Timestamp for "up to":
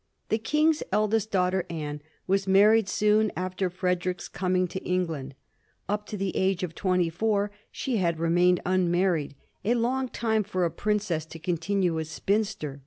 5.90-6.16